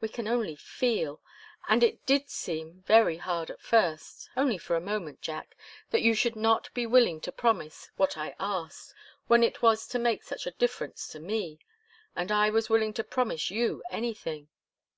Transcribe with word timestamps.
We 0.00 0.08
can 0.08 0.26
only 0.26 0.56
feel. 0.56 1.20
And 1.68 1.82
it 1.84 2.06
did 2.06 2.30
seem 2.30 2.82
very 2.86 3.18
hard 3.18 3.50
at 3.50 3.60
first 3.60 4.30
only 4.34 4.56
for 4.56 4.76
a 4.76 4.80
moment, 4.80 5.20
Jack 5.20 5.58
that 5.90 6.00
you 6.00 6.14
should 6.14 6.36
not 6.36 6.72
be 6.72 6.86
willing 6.86 7.20
to 7.20 7.30
promise 7.30 7.90
what 7.96 8.16
I 8.16 8.34
asked, 8.40 8.94
when 9.26 9.42
it 9.42 9.60
was 9.60 9.86
to 9.88 9.98
make 9.98 10.22
such 10.24 10.46
a 10.46 10.52
difference 10.52 11.06
to 11.08 11.20
me, 11.20 11.58
and 12.16 12.32
I 12.32 12.48
was 12.48 12.70
willing 12.70 12.94
to 12.94 13.04
promise 13.04 13.50
you 13.50 13.82
anything. 13.90 14.48